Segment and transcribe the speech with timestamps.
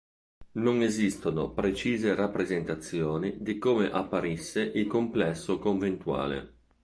[0.53, 6.53] Non esistono precise rappresentazioni di come apparisse il complesso conventuale.